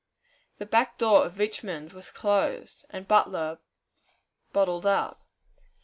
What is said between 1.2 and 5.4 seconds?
of Richmond was closed, and Butler "bottled up."